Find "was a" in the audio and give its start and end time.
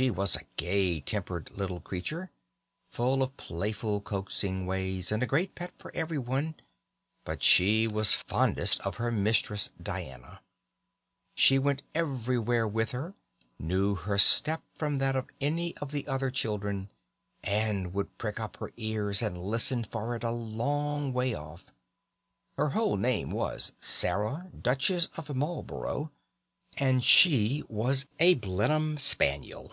0.08-0.44, 27.68-28.34